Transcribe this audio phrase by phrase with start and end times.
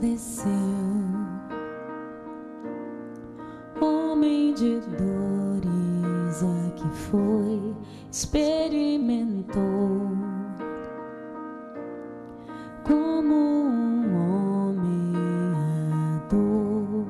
[0.00, 0.52] Desceu,
[3.80, 7.74] homem de dores aqui foi,
[8.08, 9.58] experimentou
[12.84, 15.14] como um homem
[15.52, 17.06] a dor.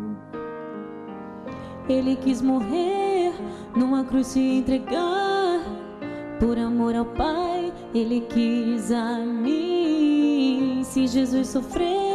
[1.91, 3.34] Ele quis morrer
[3.77, 5.61] numa cruz se entregar
[6.40, 7.70] por amor ao Pai.
[7.95, 10.82] Ele quis a mim.
[10.84, 12.07] Se Jesus sofreu,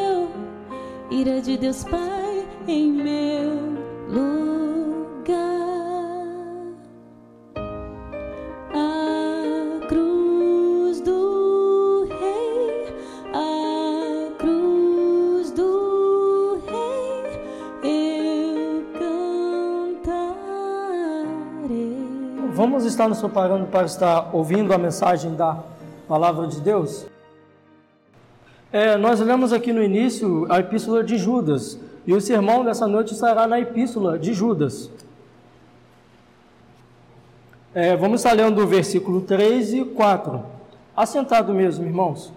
[1.13, 3.53] ira de Deus Pai em meu
[4.09, 4.33] lugar.
[8.73, 12.95] A cruz do Rei,
[13.31, 17.21] a cruz do Rei,
[17.83, 18.83] eu
[19.93, 20.33] cantarei.
[22.53, 25.59] Vamos estar nos preparando para estar ouvindo a mensagem da
[26.07, 27.05] palavra de Deus?
[28.73, 33.13] É, nós lemos aqui no início a epístola de Judas, e o sermão dessa noite
[33.13, 34.89] estará na epístola de Judas.
[37.71, 40.43] É, vamos estar lendo o versículo 3 e 4.
[40.97, 42.33] Assentado mesmo, irmãos.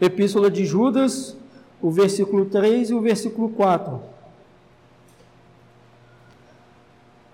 [0.00, 1.36] Epístola de Judas,
[1.82, 4.00] o versículo 3 e o versículo 4.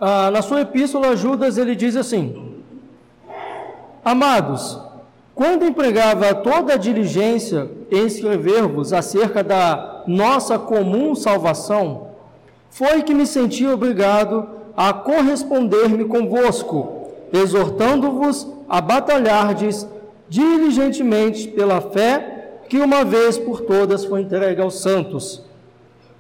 [0.01, 2.61] Ah, na sua epístola, Judas ele diz assim:
[4.05, 4.90] Amados,
[5.41, 12.09] quando empregava toda a diligência em escrever-vos acerca da nossa comum salvação,
[12.69, 14.47] foi que me senti obrigado
[14.77, 19.89] a corresponder-me convosco, exortando-vos a batalhardes
[20.29, 25.43] diligentemente pela fé que uma vez por todas foi entregue aos santos.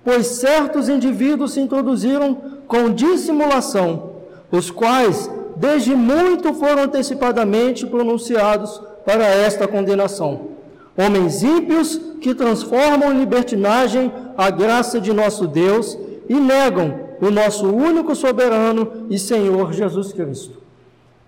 [0.02, 2.34] Pois certos indivíduos se introduziram
[2.66, 4.12] com dissimulação,
[4.50, 10.48] os quais desde muito foram antecipadamente pronunciados para esta condenação.
[10.96, 15.96] Homens ímpios que transformam em libertinagem a graça de nosso Deus
[16.28, 20.58] e negam o nosso único soberano e Senhor Jesus Cristo.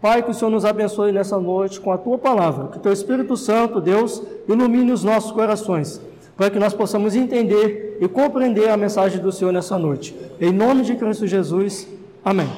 [0.00, 3.36] Pai, que o Senhor nos abençoe nessa noite com a tua palavra, que teu Espírito
[3.36, 6.00] Santo, Deus, ilumine os nossos corações,
[6.36, 10.16] para que nós possamos entender e compreender a mensagem do Senhor nessa noite.
[10.41, 11.86] Em nome de Cristo Jesus,
[12.24, 12.48] amém.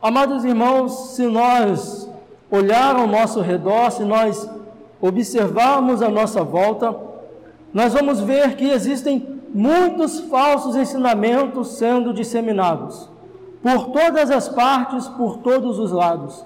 [0.00, 2.09] Amados irmãos, se nós
[2.50, 4.48] olhar ao nosso redor, se nós
[5.00, 6.94] observarmos a nossa volta,
[7.72, 13.08] nós vamos ver que existem muitos falsos ensinamentos sendo disseminados
[13.62, 16.44] por todas as partes, por todos os lados.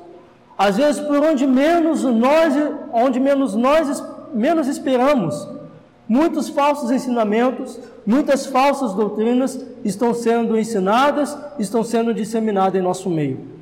[0.57, 2.55] Às vezes por onde menos nós,
[2.93, 5.49] onde menos nós menos esperamos,
[6.09, 13.54] muitos falsos ensinamentos, muitas falsas doutrinas estão sendo ensinadas, estão sendo disseminadas em nosso meio.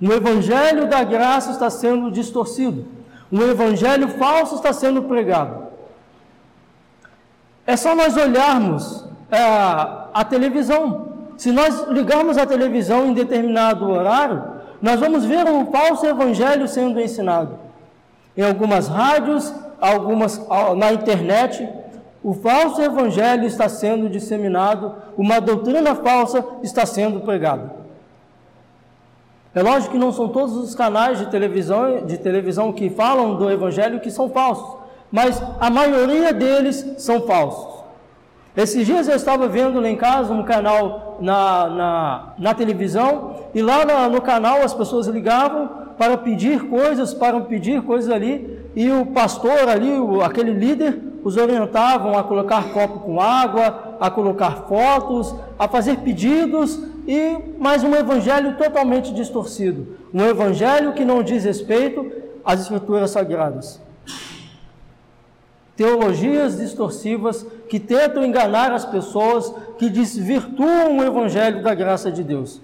[0.00, 2.86] Um evangelho da graça está sendo distorcido.
[3.30, 5.66] Um evangelho falso está sendo pregado.
[7.66, 11.08] É só nós olharmos é, a televisão.
[11.36, 14.42] Se nós ligarmos a televisão em determinado horário,
[14.80, 17.58] nós vamos ver um falso evangelho sendo ensinado.
[18.36, 20.40] Em algumas rádios, algumas
[20.76, 21.68] na internet,
[22.22, 27.72] o falso evangelho está sendo disseminado, uma doutrina falsa está sendo pregada.
[29.58, 33.50] É lógico que não são todos os canais de televisão, de televisão que falam do
[33.50, 34.76] Evangelho que são falsos,
[35.10, 37.82] mas a maioria deles são falsos.
[38.56, 43.60] Esses dias eu estava vendo lá em casa um canal na, na, na televisão, e
[43.60, 48.88] lá na, no canal as pessoas ligavam para pedir coisas, para pedir coisas ali, e
[48.92, 54.66] o pastor ali, o, aquele líder, os orientavam a colocar copo com água, a colocar
[54.68, 61.44] fotos, a fazer pedidos, e mais um evangelho totalmente distorcido, um evangelho que não diz
[61.44, 62.10] respeito
[62.44, 63.80] às escrituras sagradas.
[65.74, 72.60] Teologias distorcivas que tentam enganar as pessoas, que desvirtuam o evangelho da graça de Deus.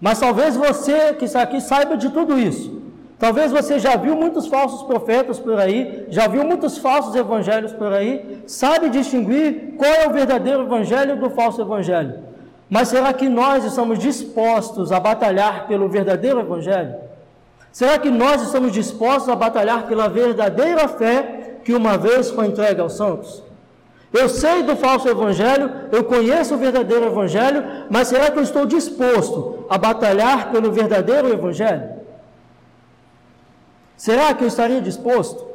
[0.00, 2.85] Mas talvez você que está aqui saiba de tudo isso.
[3.18, 7.92] Talvez você já viu muitos falsos profetas por aí, já viu muitos falsos evangelhos por
[7.92, 12.26] aí, sabe distinguir qual é o verdadeiro evangelho do falso evangelho.
[12.68, 16.96] Mas será que nós estamos dispostos a batalhar pelo verdadeiro Evangelho?
[17.70, 22.80] Será que nós estamos dispostos a batalhar pela verdadeira fé que uma vez foi entregue
[22.80, 23.42] aos santos?
[24.12, 28.66] Eu sei do falso Evangelho, eu conheço o verdadeiro Evangelho, mas será que eu estou
[28.66, 31.95] disposto a batalhar pelo verdadeiro Evangelho?
[33.96, 35.46] Será que eu estaria disposto?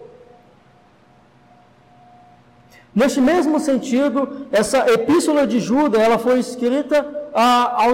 [2.93, 7.87] Neste mesmo sentido, essa epístola de Judas, ela foi escrita a,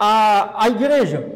[0.00, 1.30] a, à igreja.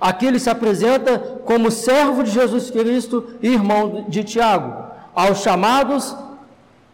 [0.00, 4.84] Aqui ele se apresenta como servo de Jesus Cristo e irmão de Tiago,
[5.14, 6.16] aos chamados,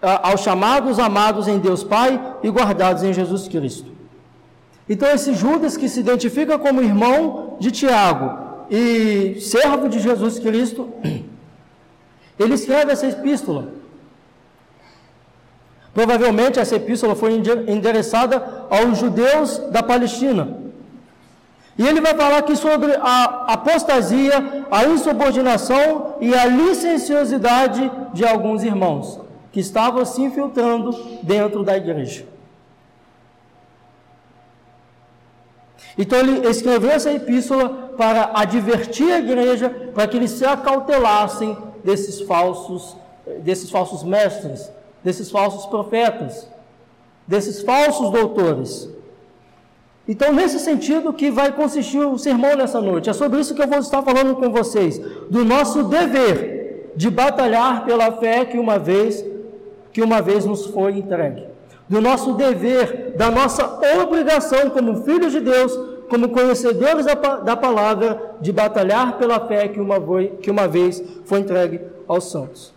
[0.03, 3.93] aos chamados amados em Deus Pai e guardados em Jesus Cristo.
[4.89, 10.89] Então, esse Judas que se identifica como irmão de Tiago e servo de Jesus Cristo,
[12.39, 13.69] ele escreve essa epístola.
[15.95, 17.33] Provavelmente essa epístola foi
[17.67, 20.59] endereçada aos judeus da Palestina.
[21.79, 28.63] E ele vai falar aqui sobre a apostasia, a insubordinação e a licenciosidade de alguns
[28.63, 29.21] irmãos
[29.53, 30.93] que estavam se infiltrando
[31.23, 32.27] dentro da igreja.
[35.99, 42.21] Então ele escreveu essa epístola para advertir a igreja, para que eles se acautelassem desses
[42.21, 42.97] falsos,
[43.39, 44.71] desses falsos mestres,
[45.03, 46.47] desses falsos profetas,
[47.27, 48.91] desses falsos doutores.
[50.09, 53.11] Então, nesse sentido que vai consistir o sermão nessa noite.
[53.11, 57.85] É sobre isso que eu vou estar falando com vocês, do nosso dever de batalhar
[57.85, 59.25] pela fé que uma vez
[59.93, 61.56] que uma vez nos foi entregue.
[61.89, 65.73] Do nosso dever, da nossa obrigação como filhos de Deus,
[66.09, 69.97] como conhecedores da, da palavra, de batalhar pela fé que uma,
[70.43, 72.75] que uma vez foi entregue aos santos.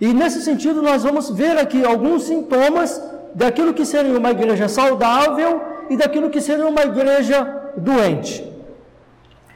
[0.00, 3.00] E nesse sentido, nós vamos ver aqui alguns sintomas
[3.34, 8.50] daquilo que seria uma igreja saudável e daquilo que seria uma igreja doente.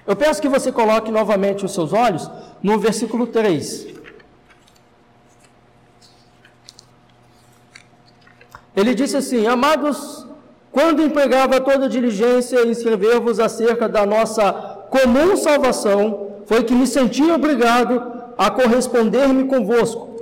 [0.06, 2.30] Eu peço que você coloque novamente os seus olhos
[2.62, 3.88] no versículo 3.
[8.76, 10.26] Ele disse assim: Amados,
[10.70, 14.52] quando empregava toda diligência em escrever-vos acerca da nossa
[14.90, 20.20] comum salvação, foi que me senti obrigado a corresponder-me convosco,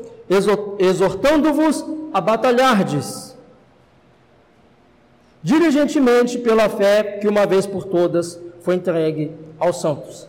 [0.79, 3.35] exortando-vos a batalhardes
[5.45, 10.27] diligentemente pela fé que uma vez por todas foi entregue aos santos.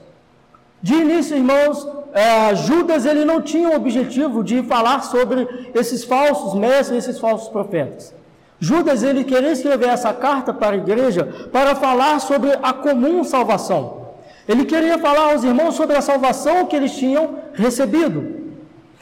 [0.87, 6.53] De início, irmãos, é, Judas ele não tinha o objetivo de falar sobre esses falsos
[6.53, 8.13] mestres, esses falsos profetas.
[8.59, 14.09] Judas ele queria escrever essa carta para a igreja para falar sobre a comum salvação.
[14.47, 18.45] Ele queria falar aos irmãos sobre a salvação que eles tinham recebido.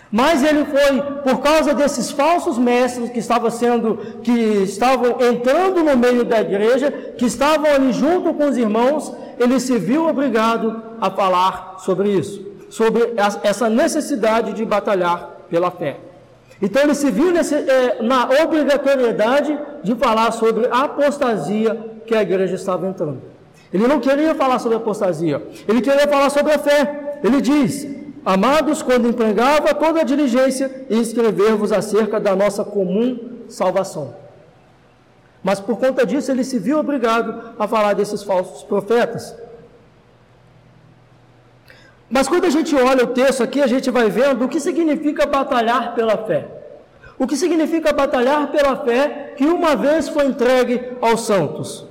[0.10, 5.98] Mas ele foi, por causa desses falsos mestres que estavam sendo, que estavam entrando no
[5.98, 9.12] meio da igreja, que estavam ali junto com os irmãos,
[9.44, 13.14] ele se viu obrigado a falar sobre isso, sobre
[13.44, 15.98] essa necessidade de batalhar pela fé.
[16.62, 22.22] Então ele se viu nesse, é, na obrigatoriedade de falar sobre a apostasia que a
[22.22, 23.22] igreja estava entrando.
[23.74, 27.20] Ele não queria falar sobre apostasia, ele queria falar sobre a fé.
[27.24, 27.88] Ele diz:
[28.26, 33.20] Amados, quando empregava toda a diligência em escrever-vos acerca da nossa comum
[33.50, 34.23] salvação.
[35.44, 39.36] Mas por conta disso ele se viu obrigado a falar desses falsos profetas.
[42.10, 45.26] Mas quando a gente olha o texto aqui, a gente vai vendo o que significa
[45.26, 46.48] batalhar pela fé.
[47.18, 51.86] O que significa batalhar pela fé que uma vez foi entregue aos santos.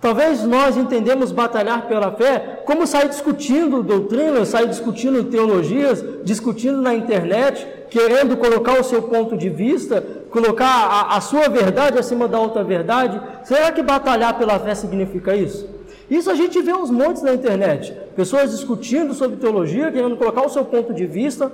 [0.00, 6.94] Talvez nós entendemos batalhar pela fé como sair discutindo doutrinas, sair discutindo teologias, discutindo na
[6.94, 12.38] internet, querendo colocar o seu ponto de vista, colocar a, a sua verdade acima da
[12.38, 13.20] outra verdade.
[13.44, 15.68] Será que batalhar pela fé significa isso?
[16.08, 17.94] Isso a gente vê uns montes na internet.
[18.16, 21.52] Pessoas discutindo sobre teologia, querendo colocar o seu ponto de vista.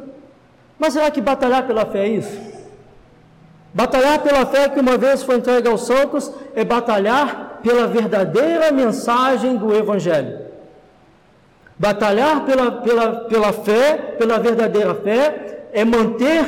[0.78, 2.38] Mas será que batalhar pela fé é isso?
[3.72, 9.56] Batalhar pela fé que uma vez foi entregue aos santos é batalhar pela verdadeira mensagem
[9.56, 10.46] do Evangelho.
[11.78, 16.42] Batalhar pela, pela, pela fé, pela verdadeira fé, é manter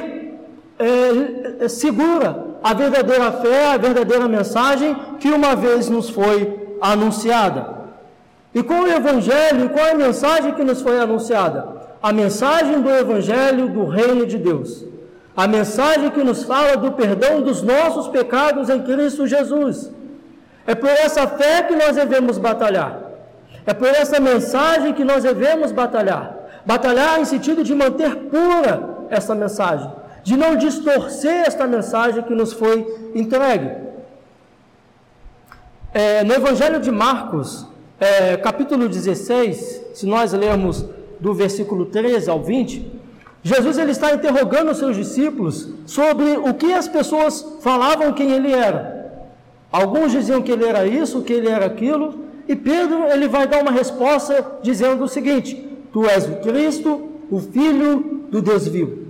[0.79, 6.39] é, é, segura a verdadeira fé, a verdadeira mensagem que uma vez nos foi
[6.81, 7.61] anunciada.
[8.55, 11.69] E qual é o Evangelho, qual é a mensagem que nos foi anunciada?
[12.03, 14.83] A mensagem do Evangelho do Reino de Deus.
[15.37, 19.91] A mensagem que nos fala do perdão dos nossos pecados em Cristo Jesus
[20.67, 22.99] é por essa fé que nós devemos batalhar.
[23.67, 26.35] É por essa mensagem que nós devemos batalhar.
[26.65, 29.91] Batalhar em sentido de manter pura essa mensagem,
[30.23, 33.71] de não distorcer esta mensagem que nos foi entregue.
[35.93, 37.67] É, no Evangelho de Marcos,
[37.99, 40.85] é, capítulo 16, se nós lermos
[41.19, 42.99] do versículo 13 ao 20,
[43.43, 48.53] Jesus ele está interrogando os seus discípulos sobre o que as pessoas falavam quem ele
[48.53, 49.23] era.
[49.71, 53.63] Alguns diziam que ele era isso, que ele era aquilo, e Pedro ele vai dar
[53.63, 55.55] uma resposta dizendo o seguinte:
[55.93, 59.09] Tu és o Cristo, o Filho do Deus vivo.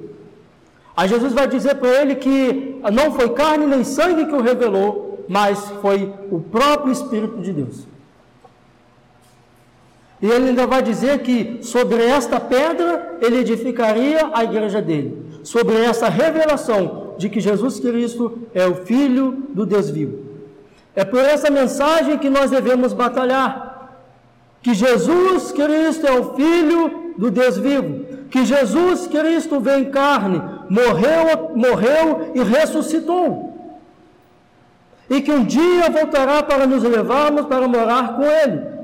[0.97, 5.25] Aí Jesus vai dizer para ele que não foi carne nem sangue que o revelou,
[5.29, 7.87] mas foi o próprio Espírito de Deus.
[10.21, 15.23] E ele ainda vai dizer que sobre esta pedra ele edificaria a igreja dele.
[15.45, 20.19] Sobre essa revelação de que Jesus Cristo é o Filho do Deus vivo.
[20.97, 24.01] É por essa mensagem que nós devemos batalhar.
[24.61, 28.08] Que Jesus Cristo é o Filho do Deus vivo.
[28.31, 33.49] Que Jesus Cristo veio em carne, morreu, morreu e ressuscitou.
[35.09, 38.79] E que um dia voltará para nos levarmos para morar com Ele.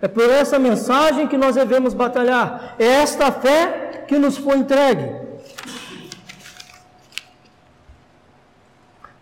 [0.00, 2.74] É por essa mensagem que nós devemos batalhar.
[2.78, 5.24] É esta fé que nos foi entregue.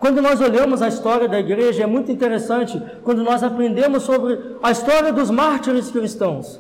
[0.03, 4.73] Quando nós olhamos a história da igreja, é muito interessante quando nós aprendemos sobre a
[4.73, 6.59] história dos mártires cristãos.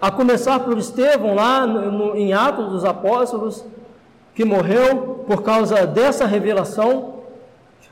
[0.00, 3.64] A começar por Estevão, lá no, em Atos dos Apóstolos,
[4.34, 7.20] que morreu por causa dessa revelação.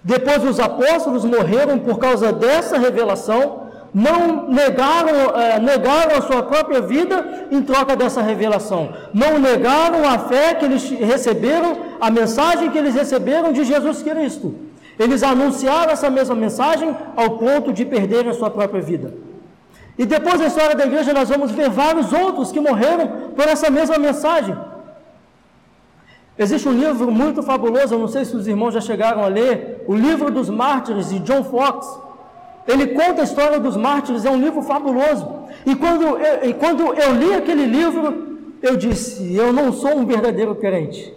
[0.03, 6.81] Depois, os apóstolos morreram por causa dessa revelação não negaram, é, negaram a sua própria
[6.81, 12.79] vida em troca dessa revelação, não negaram a fé que eles receberam, a mensagem que
[12.79, 14.55] eles receberam de Jesus Cristo.
[14.99, 19.15] Eles anunciaram essa mesma mensagem ao ponto de perderem a sua própria vida.
[19.99, 23.69] E depois da história da igreja, nós vamos ver vários outros que morreram por essa
[23.69, 24.57] mesma mensagem.
[26.39, 29.85] Existe um livro muito fabuloso, eu não sei se os irmãos já chegaram a ler,
[29.89, 31.99] o livro dos mártires de John Fox.
[32.69, 35.27] Ele conta a história dos mártires, é um livro fabuloso.
[35.67, 40.07] E quando eu, e quando eu li aquele livro, eu disse: Eu não sou um
[40.07, 41.13] verdadeiro crente.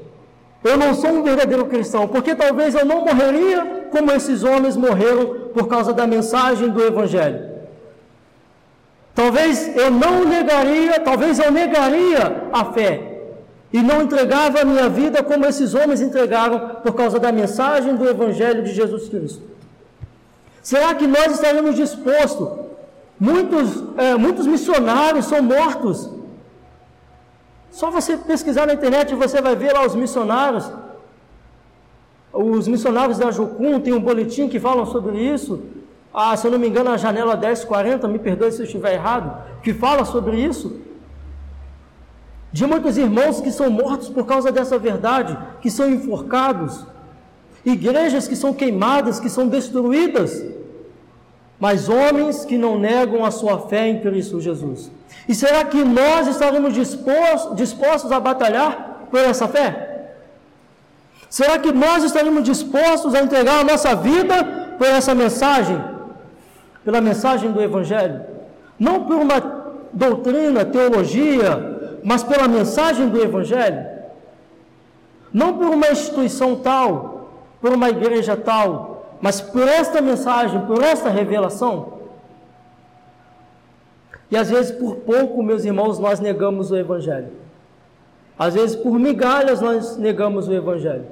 [0.64, 5.50] Eu não sou um verdadeiro cristão, porque talvez eu não morreria como esses homens morreram
[5.54, 7.51] por causa da mensagem do Evangelho.
[9.14, 13.12] Talvez eu não negaria, talvez eu negaria a fé
[13.74, 18.08] e não entregava a minha vida como esses homens entregaram por causa da mensagem do
[18.08, 19.42] Evangelho de Jesus Cristo.
[20.62, 22.50] Será que nós estaremos dispostos?
[23.20, 26.10] Muitos, é, muitos missionários são mortos.
[27.72, 30.70] Só você pesquisar na internet você vai ver lá os missionários.
[32.34, 35.62] Os missionários da Jucum tem um boletim que falam sobre isso.
[36.14, 39.42] Ah, se eu não me engano, a janela 1040, me perdoe se eu estiver errado,
[39.64, 40.80] que fala sobre isso.
[42.52, 46.86] De muitos irmãos que são mortos por causa dessa verdade, que são enforcados,
[47.64, 50.44] igrejas que são queimadas, que são destruídas,
[51.58, 54.92] mas homens que não negam a sua fé em Cristo Jesus.
[55.30, 60.14] E será que nós estaremos dispostos, dispostos a batalhar por essa fé?
[61.30, 64.44] Será que nós estaremos dispostos a entregar a nossa vida
[64.78, 65.91] por essa mensagem?
[66.84, 68.22] Pela mensagem do Evangelho?
[68.80, 69.40] Não por uma
[69.94, 73.86] doutrina, teologia, mas pela mensagem do Evangelho?
[75.34, 77.30] Não por uma instituição tal,
[77.62, 82.00] por uma igreja tal, mas por esta mensagem, por esta revelação.
[84.30, 87.30] E às vezes por pouco, meus irmãos, nós negamos o Evangelho.
[88.40, 91.06] Às vezes por migalhas nós negamos o Evangelho.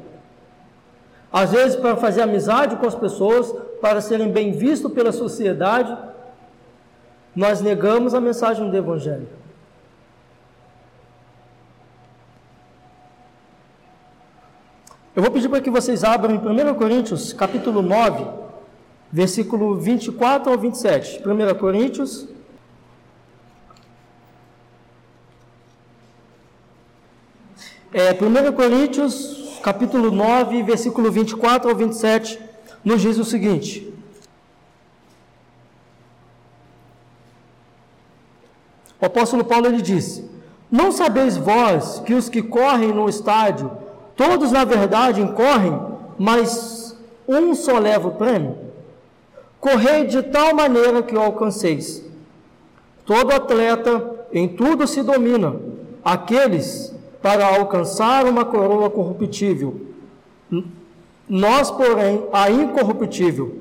[1.31, 5.95] Às vezes para fazer amizade com as pessoas, para serem bem vistos pela sociedade,
[7.35, 9.27] nós negamos a mensagem do Evangelho.
[15.15, 18.25] Eu vou pedir para que vocês abram em 1 Coríntios, capítulo 9,
[19.11, 21.21] versículo 24 ao 27.
[21.27, 22.27] 1 Coríntios.
[27.91, 32.39] É, 1 Coríntios, capítulo 9, versículo 24 ao 27,
[32.83, 33.93] nos diz o seguinte:
[39.01, 40.29] O apóstolo Paulo ele disse:
[40.71, 43.89] Não sabeis vós que os que correm no estádio
[44.19, 45.79] Todos, na verdade, correm,
[46.17, 46.93] mas
[47.25, 48.57] um só leva o prêmio.
[49.61, 52.03] Correi de tal maneira que o alcanceis.
[53.05, 55.55] Todo atleta em tudo se domina,
[56.03, 59.81] aqueles para alcançar uma coroa corruptível.
[61.27, 63.55] Nós, porém, a incorruptível.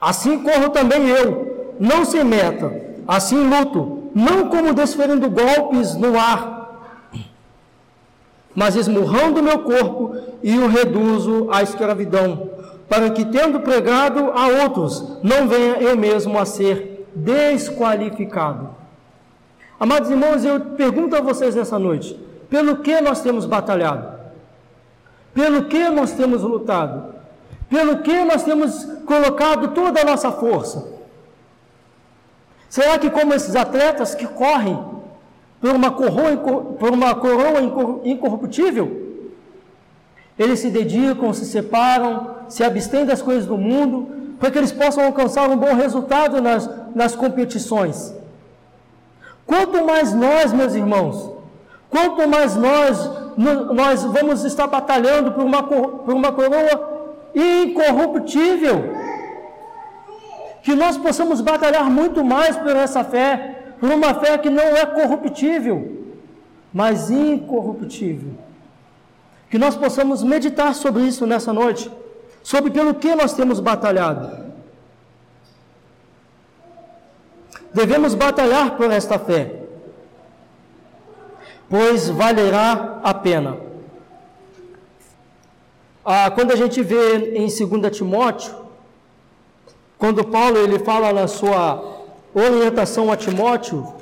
[0.00, 2.72] Assim corro também eu, não sem meta,
[3.06, 6.58] assim luto, não como desferindo golpes no ar
[8.58, 12.50] mas esmurrando meu corpo e o reduzo à escravidão,
[12.88, 18.70] para que, tendo pregado a outros, não venha eu mesmo a ser desqualificado.
[19.80, 22.18] Amados irmãos, eu pergunto a vocês nessa noite:
[22.50, 24.18] pelo que nós temos batalhado?
[25.32, 27.14] Pelo que nós temos lutado?
[27.68, 30.98] Pelo que nós temos colocado toda a nossa força?
[32.68, 34.78] Será que, como esses atletas que correm
[35.60, 37.60] por uma coroa, por uma coroa
[38.04, 39.08] incorruptível,
[40.38, 44.08] eles se dedicam, se separam, se abstêm das coisas do mundo,
[44.38, 48.17] para que eles possam alcançar um bom resultado nas, nas competições.
[49.48, 51.32] Quanto mais nós, meus irmãos,
[51.88, 53.10] quanto mais nós,
[53.74, 58.76] nós vamos estar batalhando por uma, por uma coroa incorruptível,
[60.62, 64.84] que nós possamos batalhar muito mais por essa fé, por uma fé que não é
[64.84, 66.04] corruptível,
[66.70, 68.32] mas incorruptível.
[69.50, 71.90] Que nós possamos meditar sobre isso nessa noite,
[72.42, 74.47] sobre pelo que nós temos batalhado.
[77.78, 79.54] Devemos batalhar por esta fé,
[81.70, 83.56] pois valerá a pena.
[86.04, 88.52] Ah, quando a gente vê em 2 Timóteo,
[89.96, 92.02] quando Paulo ele fala na sua
[92.34, 93.94] orientação a Timóteo,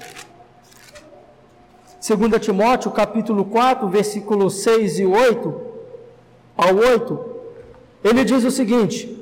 [2.00, 5.54] 2 Timóteo capítulo 4, versículos 6 e 8
[6.56, 7.25] ao 8,
[8.02, 9.15] ele diz o seguinte: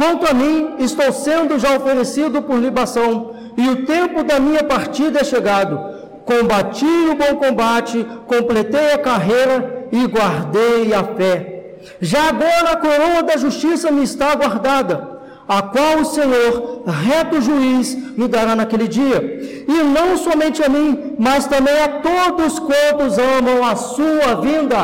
[0.00, 5.20] Quanto a mim, estou sendo já oferecido por libação, e o tempo da minha partida
[5.20, 5.78] é chegado.
[6.24, 11.74] Combati o bom combate, completei a carreira e guardei a fé.
[12.00, 17.94] Já agora a coroa da justiça me está guardada, a qual o Senhor, reto juiz,
[18.16, 19.20] me dará naquele dia.
[19.68, 24.80] E não somente a mim, mas também a todos quantos amam a sua vinda.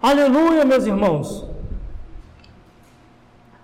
[0.00, 1.49] Aleluia, meus irmãos.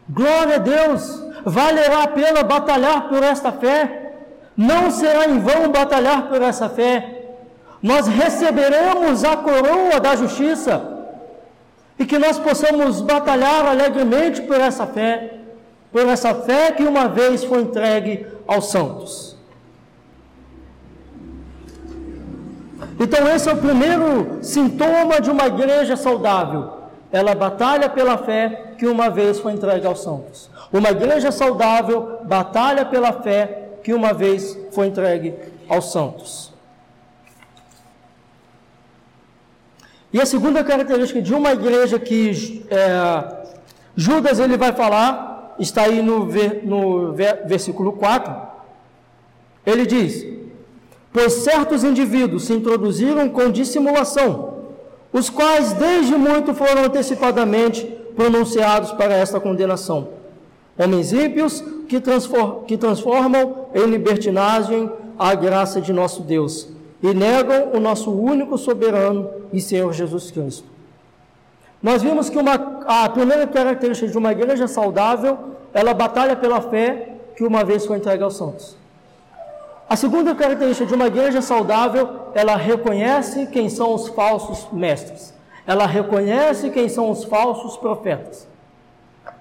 [0.09, 1.23] Glória a Deus!
[1.45, 4.15] Valerá a pena batalhar por esta fé.
[4.57, 7.35] Não será em vão batalhar por essa fé.
[7.83, 10.95] Nós receberemos a coroa da justiça.
[11.99, 15.39] E que nós possamos batalhar alegremente por essa fé,
[15.91, 19.37] por essa fé que uma vez foi entregue aos santos.
[22.99, 28.87] Então, esse é o primeiro sintoma de uma igreja saudável ela batalha pela fé que
[28.87, 30.51] uma vez foi entregue aos santos.
[30.73, 35.35] Uma igreja saudável batalha pela fé que uma vez foi entregue
[35.69, 36.53] aos santos.
[40.13, 43.47] E a segunda característica de uma igreja que é,
[43.95, 46.27] Judas ele vai falar, está aí no,
[46.65, 48.35] no versículo 4,
[49.65, 50.27] ele diz:
[51.13, 54.56] Pois certos indivíduos se introduziram com dissimulação
[55.13, 57.85] os quais desde muito foram antecipadamente
[58.17, 60.09] pronunciados para esta condenação.
[60.79, 62.01] Homens ímpios que,
[62.67, 66.69] que transformam em libertinagem a graça de nosso Deus
[67.03, 70.65] e negam o nosso único soberano e Senhor Jesus Cristo.
[71.83, 72.55] Nós vimos que uma,
[72.87, 75.39] a primeira característica de uma igreja saudável,
[75.73, 78.77] ela batalha pela fé que uma vez foi entregue aos santos.
[79.89, 85.33] A segunda característica de uma igreja saudável, ela reconhece quem são os falsos mestres.
[85.65, 88.49] Ela reconhece quem são os falsos profetas.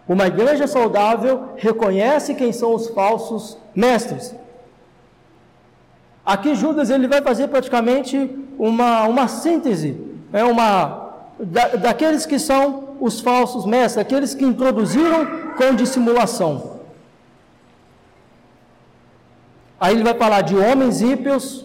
[0.08, 4.36] Uma igreja saudável reconhece quem são os falsos mestres.
[6.24, 10.00] Aqui Judas ele vai fazer praticamente uma, uma síntese,
[10.32, 11.06] é uma
[11.40, 15.26] da, daqueles que são os falsos mestres, aqueles que introduziram
[15.58, 16.75] com dissimulação.
[19.86, 21.64] Aí ele vai falar de homens ímpios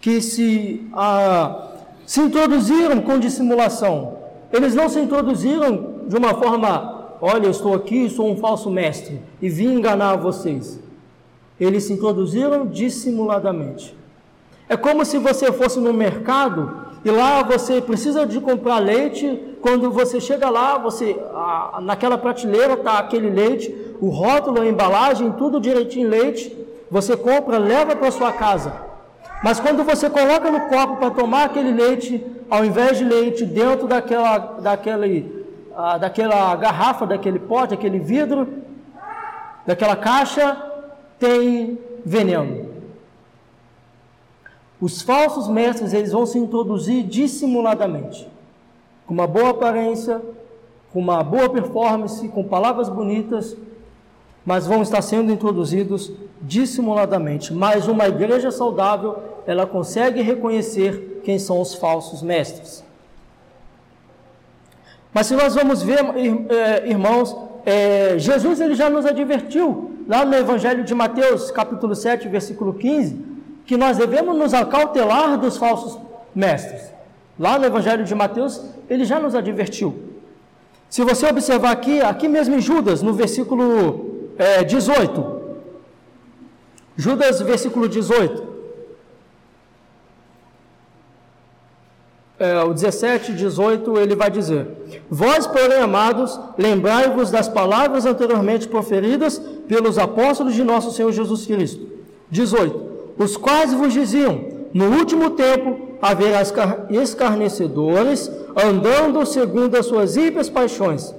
[0.00, 1.72] que se, ah,
[2.06, 4.16] se introduziram com dissimulação.
[4.50, 9.20] Eles não se introduziram de uma forma, olha, eu estou aqui, sou um falso mestre
[9.42, 10.80] e vim enganar vocês.
[11.60, 13.94] Eles se introduziram dissimuladamente.
[14.66, 19.38] É como se você fosse no mercado e lá você precisa de comprar leite.
[19.60, 23.70] Quando você chega lá, você ah, naquela prateleira está aquele leite,
[24.00, 26.58] o rótulo, a embalagem, tudo direitinho leite.
[26.90, 28.72] Você compra, leva para sua casa.
[29.42, 33.86] Mas quando você coloca no copo para tomar aquele leite, ao invés de leite dentro
[33.86, 38.46] daquela, daquele, ah, daquela garrafa, daquele pote, daquele vidro,
[39.64, 40.56] daquela caixa,
[41.18, 42.68] tem veneno.
[44.80, 48.28] Os falsos mestres, eles vão se introduzir dissimuladamente,
[49.06, 50.20] com uma boa aparência,
[50.92, 53.56] com uma boa performance, com palavras bonitas,
[54.50, 56.10] mas vão estar sendo introduzidos
[56.42, 57.54] dissimuladamente.
[57.54, 62.82] Mas uma igreja saudável, ela consegue reconhecer quem são os falsos mestres.
[65.14, 66.00] Mas se nós vamos ver,
[66.48, 72.26] é, irmãos, é, Jesus ele já nos advertiu, lá no Evangelho de Mateus, capítulo 7,
[72.26, 73.24] versículo 15,
[73.64, 75.96] que nós devemos nos acautelar dos falsos
[76.34, 76.92] mestres.
[77.38, 80.10] Lá no Evangelho de Mateus, ele já nos advertiu.
[80.88, 84.09] Se você observar aqui, aqui mesmo em Judas, no versículo
[84.40, 85.40] é, 18,
[86.96, 88.50] Judas, versículo 18.
[92.40, 94.66] é, o 17, 18, ele vai dizer:
[95.10, 101.86] Vós, porém, amados, lembrai-vos das palavras anteriormente proferidas pelos apóstolos de nosso Senhor Jesus Cristo.
[102.30, 102.90] 18.
[103.18, 106.40] Os quais vos diziam: No último tempo haverá
[106.90, 111.14] escarnecedores, andando segundo as suas ímpias paixões.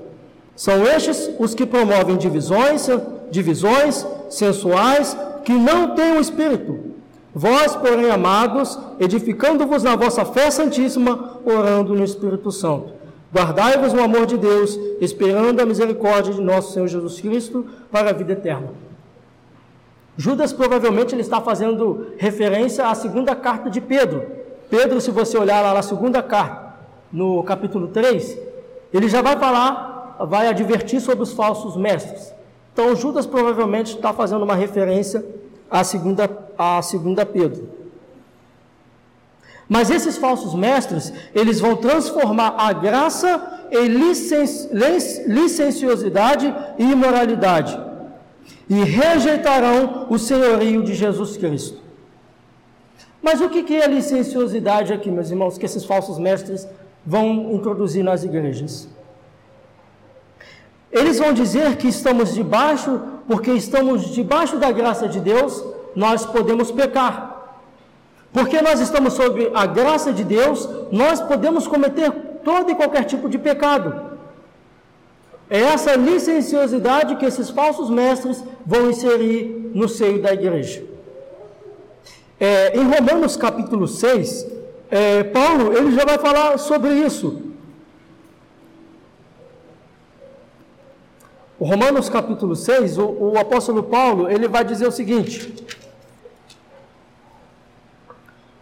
[0.56, 2.88] São estes os que promovem divisões,
[3.30, 6.92] divisões sensuais, que não têm o espírito
[7.34, 12.92] Vós, porém, amados, edificando-vos na vossa fé santíssima, orando no Espírito Santo.
[13.34, 18.14] Guardai-vos no amor de Deus, esperando a misericórdia de nosso Senhor Jesus Cristo para a
[18.14, 18.74] vida eterna.
[20.18, 24.24] Judas provavelmente ele está fazendo referência à segunda carta de Pedro.
[24.70, 26.76] Pedro, se você olhar lá na segunda carta,
[27.12, 28.38] no capítulo 3,
[28.94, 29.91] ele já vai falar,
[30.26, 32.34] vai advertir sobre os falsos mestres.
[32.74, 35.24] Então Judas provavelmente está fazendo uma referência
[35.70, 37.70] à segunda, à segunda Pedro.
[39.68, 44.44] Mas esses falsos mestres, eles vão transformar a graça em licen,
[45.28, 47.80] licenciosidade e imoralidade.
[48.70, 51.80] E rejeitarão o senhorio de Jesus Cristo.
[53.22, 56.68] Mas o que é licenciosidade aqui, meus irmãos, que esses falsos mestres
[57.06, 58.90] vão introduzir nas igrejas?
[60.92, 65.64] Eles vão dizer que estamos debaixo, porque estamos debaixo da graça de Deus,
[65.96, 67.32] nós podemos pecar.
[68.34, 72.12] Porque nós estamos sob a graça de Deus, nós podemos cometer
[72.44, 74.12] todo e qualquer tipo de pecado.
[75.50, 80.84] É essa licenciosidade que esses falsos mestres vão inserir no seio da igreja.
[82.40, 84.48] É, em Romanos capítulo 6,
[84.90, 87.51] é, Paulo ele já vai falar sobre isso.
[91.64, 95.54] Romanos capítulo 6, o, o apóstolo Paulo, ele vai dizer o seguinte: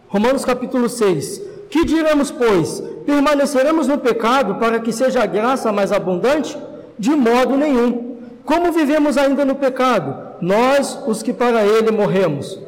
[0.06, 2.82] Romanos capítulo 6: Que diremos, pois?
[3.06, 6.58] Permaneceremos no pecado para que seja a graça mais abundante?
[6.98, 8.18] De modo nenhum.
[8.44, 10.36] Como vivemos ainda no pecado?
[10.42, 12.58] Nós, os que para ele morremos.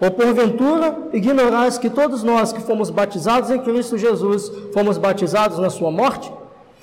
[0.00, 5.68] Ou porventura ignorais que todos nós que fomos batizados em Cristo Jesus fomos batizados na
[5.68, 6.32] sua morte?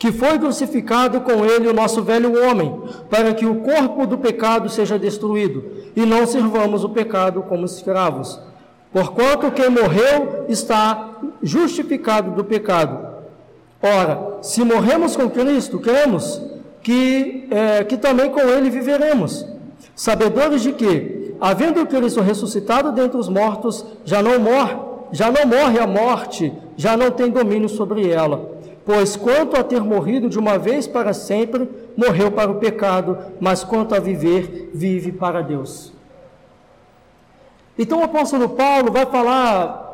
[0.00, 2.74] que foi crucificado com ele o nosso velho homem,
[3.10, 5.62] para que o corpo do pecado seja destruído,
[5.94, 8.40] e não sirvamos o pecado como escravos.
[8.90, 12.98] Porquanto quem morreu está justificado do pecado.
[13.82, 16.40] Ora, se morremos com Cristo, cremos
[16.82, 19.44] que, é, que também com ele viveremos,
[19.94, 24.76] sabedores de que, havendo Cristo ressuscitado dentre os mortos, já não morre,
[25.12, 28.59] já não morre a morte, já não tem domínio sobre ela.
[28.84, 33.62] Pois quanto a ter morrido de uma vez para sempre, morreu para o pecado, mas
[33.62, 35.92] quanto a viver, vive para Deus.
[37.78, 39.90] Então o apóstolo Paulo vai falar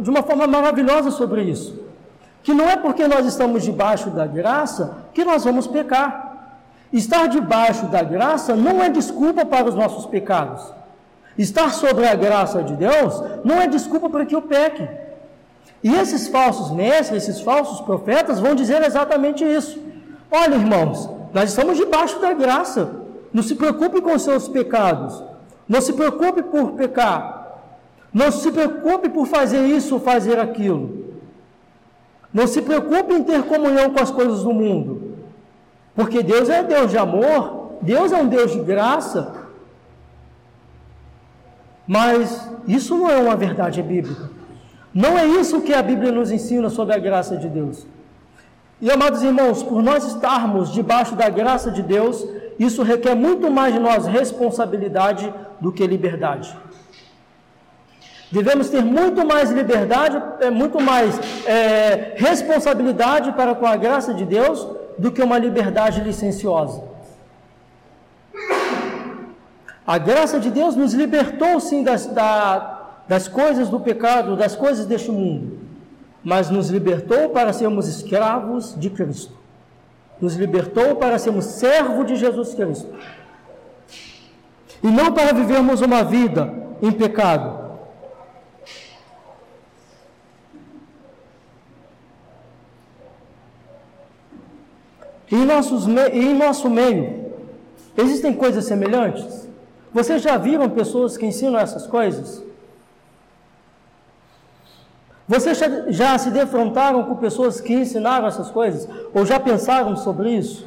[0.00, 1.82] de uma forma maravilhosa sobre isso.
[2.42, 6.54] Que não é porque nós estamos debaixo da graça que nós vamos pecar.
[6.92, 10.62] Estar debaixo da graça não é desculpa para os nossos pecados.
[11.36, 14.86] Estar sobre a graça de Deus não é desculpa para que eu peque.
[15.84, 19.78] E esses falsos mestres, esses falsos profetas vão dizer exatamente isso.
[20.32, 23.02] Olha, irmãos, nós estamos debaixo da graça.
[23.30, 25.22] Não se preocupe com seus pecados.
[25.68, 27.60] Não se preocupe por pecar.
[28.14, 31.04] Não se preocupe por fazer isso ou fazer aquilo.
[32.32, 35.18] Não se preocupe em ter comunhão com as coisas do mundo.
[35.94, 39.34] Porque Deus é Deus de amor, Deus é um Deus de graça.
[41.86, 44.30] Mas isso não é uma verdade bíblica.
[44.94, 47.84] Não é isso que a Bíblia nos ensina sobre a graça de Deus.
[48.80, 52.24] E amados irmãos, por nós estarmos debaixo da graça de Deus,
[52.58, 56.56] isso requer muito mais de nós responsabilidade do que liberdade.
[58.30, 64.24] Devemos ter muito mais liberdade, é, muito mais é, responsabilidade para com a graça de
[64.24, 64.66] Deus
[64.98, 66.82] do que uma liberdade licenciosa.
[69.86, 72.73] A graça de Deus nos libertou sim das, da,
[73.08, 75.58] das coisas do pecado, das coisas deste mundo,
[76.22, 79.32] mas nos libertou para sermos escravos de Cristo.
[80.20, 82.88] Nos libertou para sermos servos de Jesus Cristo.
[84.82, 87.64] E não para vivermos uma vida em pecado.
[95.30, 97.24] Em, nossos, em nosso meio,
[97.96, 99.48] Existem coisas semelhantes?
[99.92, 102.42] Vocês já viram pessoas que ensinam essas coisas?
[105.26, 105.58] Vocês
[105.88, 108.88] já se defrontaram com pessoas que ensinaram essas coisas?
[109.14, 110.66] Ou já pensaram sobre isso?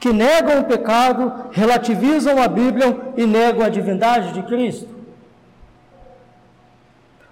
[0.00, 4.88] Que negam o pecado, relativizam a Bíblia e negam a divindade de Cristo?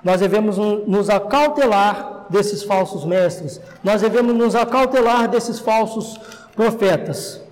[0.03, 6.19] Nós devemos nos acautelar desses falsos mestres, nós devemos nos acautelar desses falsos
[6.57, 7.43] profetas,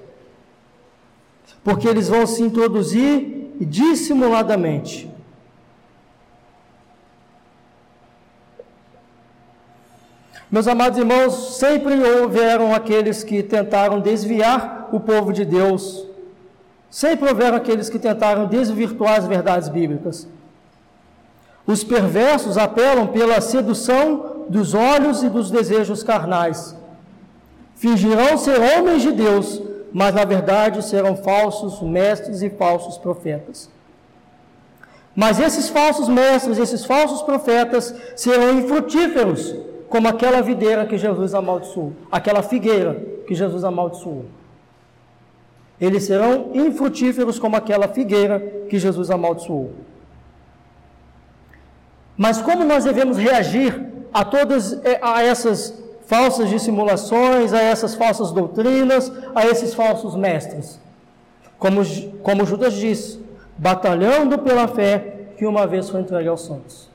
[1.62, 5.10] porque eles vão se introduzir dissimuladamente.
[10.50, 16.04] Meus amados irmãos, sempre houveram aqueles que tentaram desviar o povo de Deus,
[16.90, 20.26] sempre houveram aqueles que tentaram desvirtuar as verdades bíblicas.
[21.64, 26.74] Os perversos apelam pela sedução dos olhos e dos desejos carnais.
[27.76, 33.70] Fingirão ser homens de Deus, mas na verdade serão falsos mestres e falsos profetas.
[35.14, 39.54] Mas esses falsos mestres, esses falsos profetas serão infrutíferos,
[39.90, 42.94] como aquela videira que Jesus amaldiçoou, aquela figueira
[43.26, 44.24] que Jesus amaldiçoou.
[45.81, 49.72] Eles serão infrutíferos como aquela figueira que Jesus amaldiçoou.
[52.16, 58.31] Mas como nós devemos reagir a todas eh, a essas falsas dissimulações, a essas falsas
[58.31, 60.79] doutrinas, a esses falsos mestres?
[61.59, 61.81] Como,
[62.22, 63.18] como Judas disse,
[63.59, 66.89] batalhando pela fé que uma vez foi entregue aos santos.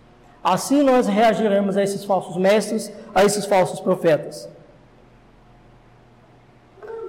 [0.46, 4.48] Assim nós reagiremos a esses falsos mestres, a esses falsos profetas.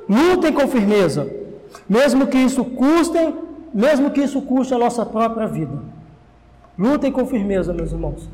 [0.09, 1.31] Lutem com firmeza,
[1.87, 3.35] mesmo que isso custe,
[3.75, 5.79] mesmo que isso custe a nossa própria vida.
[6.79, 8.27] Lutem com firmeza, meus irmãos,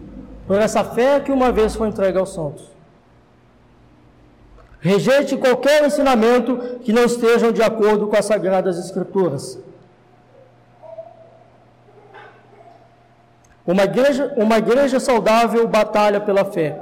[0.46, 2.70] por essa fé que uma vez foi entregue aos santos.
[4.78, 9.58] Rejeite qualquer ensinamento que não esteja de acordo com as Sagradas Escrituras.
[13.66, 16.80] Uma igreja, uma igreja saudável batalha pela fé.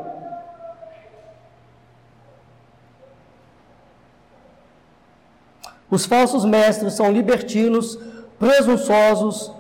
[5.91, 7.99] Os falsos mestres são libertinos,
[8.39, 9.53] presunçosos,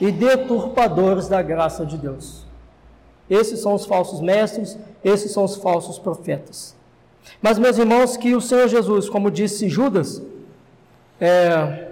[0.00, 2.46] e deturpadores da graça de Deus.
[3.28, 6.74] Esses são os falsos mestres, esses são os falsos profetas.
[7.40, 10.22] Mas, meus irmãos, que o Senhor Jesus, como disse Judas,
[11.20, 11.89] é,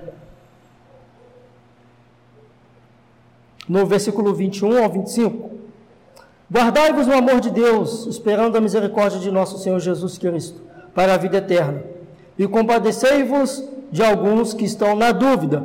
[3.69, 5.51] no versículo 21 ao 25,
[6.51, 10.61] guardai-vos no amor de Deus, esperando a misericórdia de nosso Senhor Jesus Cristo,
[10.95, 11.83] para a vida eterna,
[12.39, 15.63] e compadecei-vos de alguns que estão na dúvida,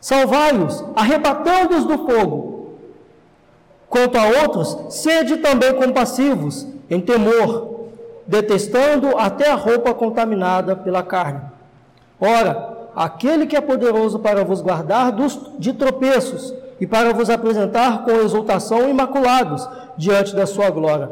[0.00, 2.76] salvai-os, arrebatando-os do fogo.
[3.88, 7.88] Quanto a outros, sede também compassivos, em temor,
[8.26, 11.40] detestando até a roupa contaminada pela carne.
[12.20, 18.04] Ora, aquele que é poderoso para vos guardar dos, de tropeços e para vos apresentar
[18.04, 21.10] com exultação imaculados diante da sua glória.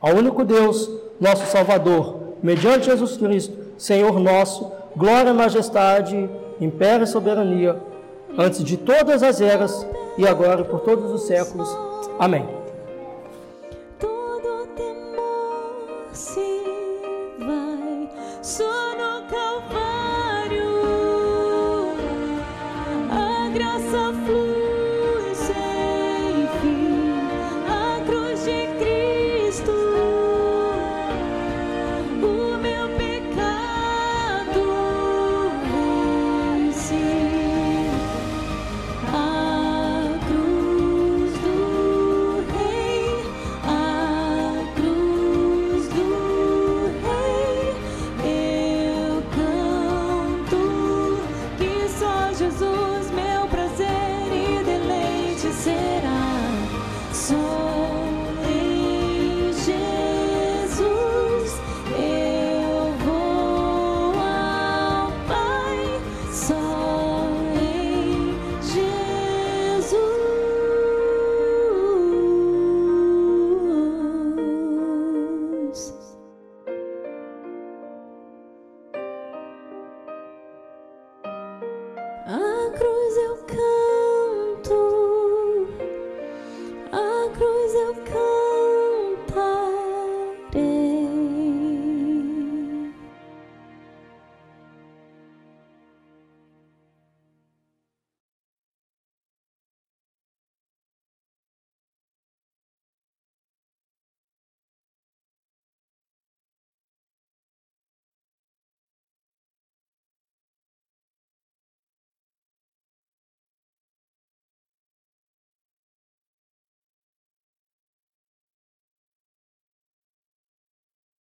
[0.00, 6.28] Ao único Deus, nosso Salvador, mediante Jesus Cristo, Senhor nosso, glória, majestade
[6.60, 7.76] império e soberania,
[8.36, 9.86] antes de todas as eras
[10.18, 11.68] e agora e por todos os séculos.
[12.18, 12.59] Amém.